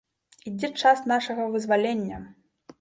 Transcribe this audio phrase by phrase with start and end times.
[0.51, 2.17] Ідзе час нашага вызвалення!